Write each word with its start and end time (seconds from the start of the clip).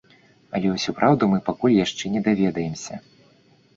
Але 0.59 0.69
ўсю 0.77 0.95
праўду 1.01 1.23
мы 1.33 1.37
пакуль 1.49 1.75
яшчэ 1.85 2.03
не 2.17 2.21
даведаемся. 2.29 2.93